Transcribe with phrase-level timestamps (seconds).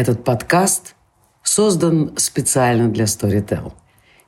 [0.00, 0.96] Этот подкаст
[1.42, 3.74] создан специально для Storytel.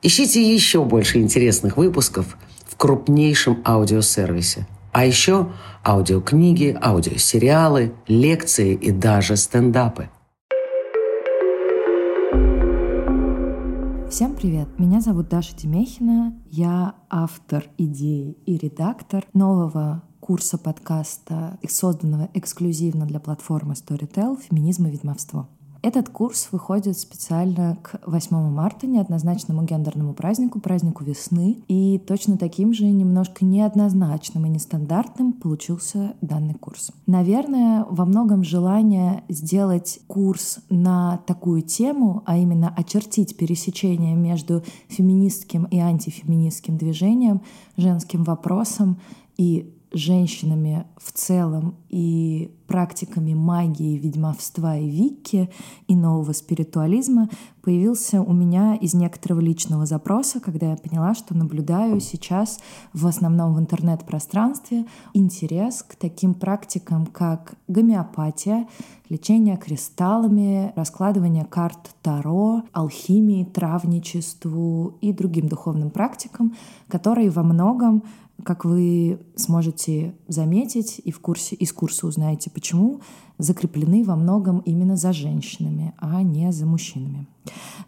[0.03, 4.67] Ищите еще больше интересных выпусков в крупнейшем аудиосервисе.
[4.91, 5.51] А еще
[5.83, 10.11] аудиокниги, аудиосериалы, лекции и даже стендапы.
[14.11, 14.67] Всем привет!
[14.77, 16.39] Меня зовут Даша Демехина.
[16.51, 24.91] Я автор идеи и редактор нового курса подкаста, созданного эксклюзивно для платформы Storytel «Феминизм и
[24.91, 25.49] ведьмовство».
[25.83, 31.57] Этот курс выходит специально к 8 марта, неоднозначному гендерному празднику, празднику весны.
[31.67, 36.91] И точно таким же немножко неоднозначным и нестандартным получился данный курс.
[37.05, 45.65] Наверное, во многом желание сделать курс на такую тему, а именно очертить пересечение между феминистским
[45.65, 47.41] и антифеминистским движением,
[47.75, 49.01] женским вопросом
[49.35, 55.49] и женщинами в целом и практиками магии, ведьмовства и вики
[55.87, 57.29] и нового спиритуализма
[57.63, 62.59] появился у меня из некоторого личного запроса, когда я поняла, что наблюдаю сейчас
[62.91, 68.67] в основном в интернет-пространстве интерес к таким практикам, как гомеопатия,
[69.07, 76.55] лечение кристаллами, раскладывание карт Таро, алхимии, травничеству и другим духовным практикам,
[76.89, 78.03] которые во многом
[78.43, 82.99] как вы сможете заметить и в курсе, из курса узнаете почему,
[83.37, 87.27] закреплены во многом именно за женщинами, а не за мужчинами.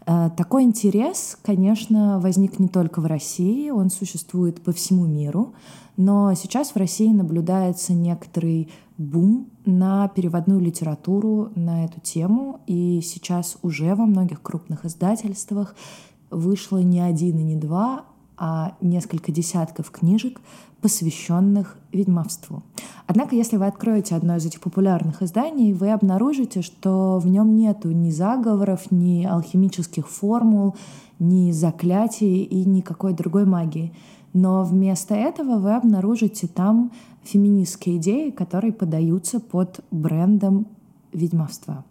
[0.06, 5.54] Э, такой интерес, конечно, возник не только в России, он существует по всему миру,
[5.96, 13.56] но сейчас в России наблюдается некоторый бум на переводную литературу на эту тему, и сейчас
[13.62, 15.74] уже во многих крупных издательствах
[16.30, 18.04] вышло не один и не два,
[18.36, 20.40] а несколько десятков книжек,
[20.80, 22.62] посвященных ведьмовству.
[23.06, 27.90] Однако, если вы откроете одно из этих популярных изданий, вы обнаружите, что в нем нету
[27.90, 30.76] ни заговоров, ни алхимических формул,
[31.18, 33.92] ни заклятий и никакой другой магии.
[34.32, 36.92] Но вместо этого вы обнаружите там
[37.24, 40.66] феминистские идеи, которые подаются под брендом
[41.12, 41.84] ведьмовства.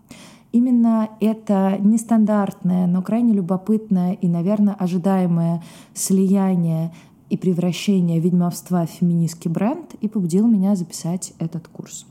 [0.56, 5.62] Именно это нестандартное, но крайне любопытное и, наверное, ожидаемое
[5.94, 6.94] слияние
[7.30, 12.06] и превращение ведьмовства в феминистский бренд и побудило меня записать этот курс.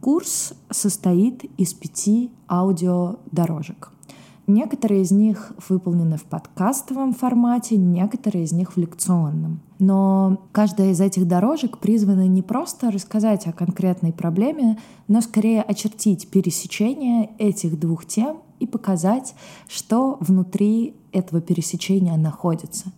[0.00, 3.92] Курс состоит из пяти аудиодорожек—
[4.46, 9.60] Некоторые из них выполнены в подкастовом формате, некоторые из них в лекционном.
[9.80, 16.28] Но каждая из этих дорожек призвана не просто рассказать о конкретной проблеме, но скорее очертить
[16.28, 19.34] пересечение этих двух тем и показать,
[19.68, 22.92] что внутри этого пересечения находится.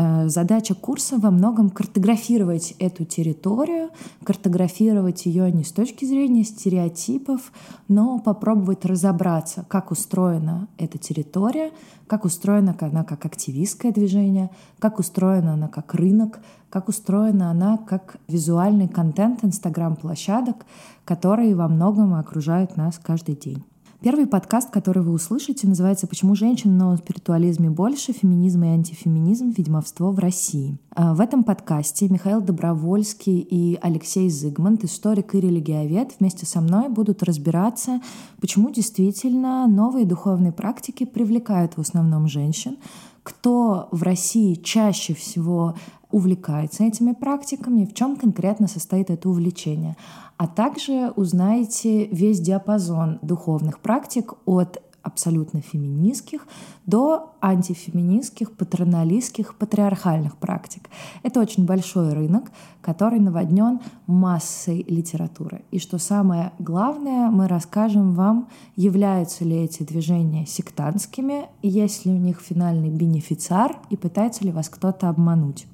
[0.00, 3.90] Э, задача курса во многом картографировать эту территорию,
[4.24, 7.52] картографировать ее не с точки зрения стереотипов,
[7.86, 11.72] но попробовать разобраться, как устроена эта территория,
[12.06, 16.40] как устроена она как активистское движение, как устроена она как рынок,
[16.70, 20.64] как устроена она как визуальный контент инстаграм-площадок,
[21.04, 23.62] которые во многом окружают нас каждый день.
[24.02, 28.14] Первый подкаст, который вы услышите, называется «Почему женщин новом спиритуализме больше?
[28.14, 29.50] Феминизм и антифеминизм.
[29.50, 30.78] Ведьмовство в России».
[30.92, 36.88] А, в этом подкасте Михаил Добровольский и Алексей Зигмунд, историк и религиовед, вместе со мной
[36.88, 38.00] будут разбираться,
[38.40, 42.78] почему действительно новые духовные практики привлекают в основном женщин,
[43.22, 45.74] кто в России чаще всего
[46.10, 49.96] увлекается этими практиками, в чем конкретно состоит это увлечение.
[50.36, 56.46] А также узнаете весь диапазон духовных практик от абсолютно феминистских
[56.86, 60.88] до антифеминистских, патроналистских, патриархальных практик.
[61.22, 62.50] Это очень большой рынок,
[62.80, 65.62] который наводнен массой литературы.
[65.70, 72.18] И что самое главное, мы расскажем вам, являются ли эти движения сектантскими, есть ли у
[72.18, 75.66] них финальный бенефициар и пытается ли вас кто-то обмануть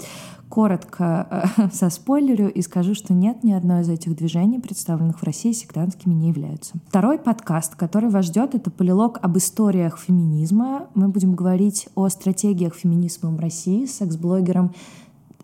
[0.48, 1.26] коротко
[1.56, 5.52] э, со спойлерю и скажу, что нет, ни одно из этих движений, представленных в России,
[5.52, 6.74] сектантскими не являются.
[6.88, 10.88] Второй подкаст, который вас ждет, это полилог об историях феминизма.
[10.94, 14.72] Мы будем говорить о стратегиях феминизма в России с секс-блогером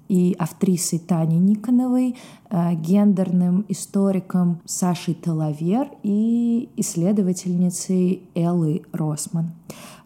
[0.09, 2.17] и актрисой Таней Никоновой,
[2.51, 9.53] э, гендерным историком Сашей Талавер и исследовательницей Эллой Росман.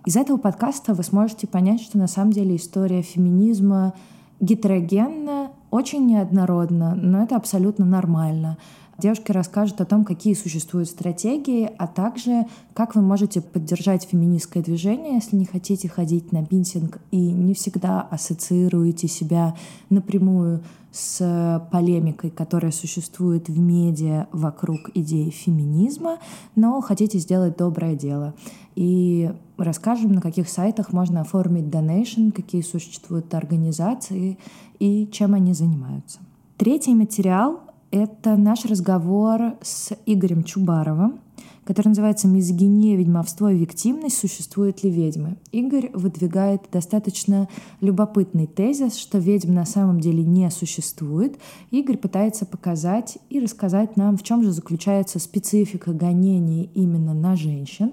[0.04, 3.94] Из этого подкаста вы сможете понять, что на самом деле история феминизма
[4.40, 8.56] гетерогенно, очень неоднородно, но это абсолютно нормально.
[8.98, 15.16] Девушки расскажут о том, какие существуют стратегии, а также как вы можете поддержать феминистское движение,
[15.16, 19.54] если не хотите ходить на пинсинг и не всегда ассоциируете себя
[19.90, 20.62] напрямую
[20.93, 26.19] с полемикой, которая существует в медиа вокруг идеи феминизма,
[26.54, 28.34] но хотите сделать доброе дело.
[28.76, 34.38] И расскажем, на каких сайтах можно оформить донейшн, какие существуют организации
[34.78, 36.20] и чем они занимаются.
[36.56, 37.60] Третий материал—
[37.96, 41.20] это наш разговор с Игорем Чубаровым,
[41.64, 44.19] который называется «Мизогиния, ведьмовство и виктимность.
[44.19, 45.37] Существуют ли ведьмы?».
[45.50, 47.48] Игорь выдвигает достаточно
[47.81, 51.38] любопытный тезис, что ведьм на самом деле не существует.
[51.70, 57.93] Игорь пытается показать и рассказать нам, в чем же заключается специфика гонений именно на женщин,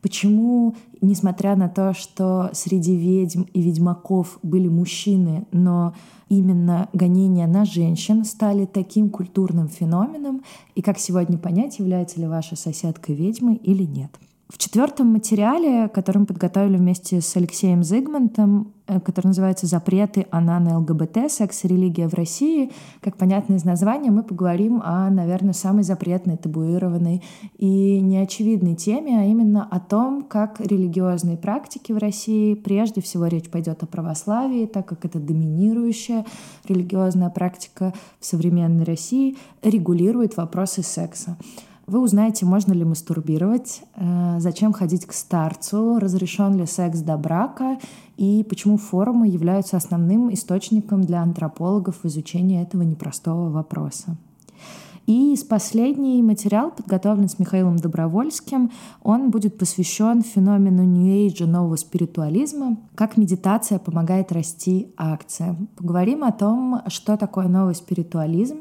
[0.00, 5.94] Почему, несмотря на то, что среди ведьм и ведьмаков были мужчины, но
[6.28, 10.42] именно гонения на женщин стали таким культурным феноменом,
[10.74, 14.10] и как сегодня понять, является ли ваша соседка ведьмой или нет.
[14.48, 20.78] В четвертом материале, который мы подготовили вместе с Алексеем Зигмантом, э, который называется «Запреты Анана
[20.78, 21.30] ЛГБТ.
[21.30, 22.72] Секс и религия в России»,
[23.02, 27.22] как понятно из названия, мы поговорим о, наверное, самой запретной, табуированной
[27.58, 33.50] и неочевидной теме, а именно о том, как религиозные практики в России, прежде всего речь
[33.50, 36.24] пойдет о православии, так как это доминирующая
[36.66, 41.36] религиозная практика в современной России, регулирует вопросы секса.
[41.88, 47.78] Вы узнаете, можно ли мастурбировать, э, зачем ходить к старцу, разрешен ли секс до брака
[48.18, 54.18] и почему форумы являются основным источником для антропологов в изучении этого непростого вопроса.
[55.06, 58.70] И последний материал подготовлен с Михаилом Добровольским.
[59.02, 65.70] Он будет посвящен феномену Age нового спиритуализма, как медитация помогает расти акциям.
[65.74, 68.58] Поговорим о том, что такое новый спиритуализм,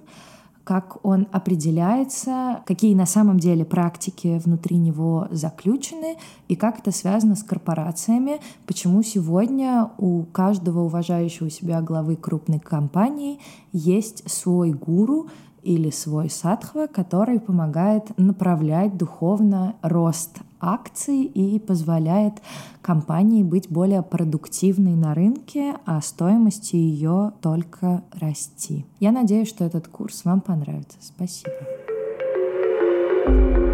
[0.67, 6.17] как он определяется, какие на самом деле практики внутри него заключены
[6.49, 13.39] и как это связано с корпорациями, почему сегодня у каждого уважающего себя главы крупной компании
[13.71, 15.29] есть свой гуру
[15.67, 22.35] или свой садхва, который помогает направлять духовно рост акций и позволяет
[22.81, 28.85] компании быть более продуктивной на рынке, а стоимости ее только расти.
[29.01, 30.97] Я надеюсь, что этот курс вам понравится.
[31.01, 31.51] Спасибо.
[33.27, 33.66] thank you